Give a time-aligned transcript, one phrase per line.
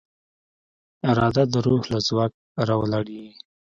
[1.09, 2.31] اراده د روح له ځواک
[2.67, 3.33] راولاړېږي.